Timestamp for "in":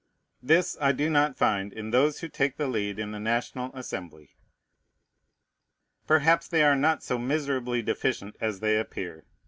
1.71-1.91, 2.97-3.11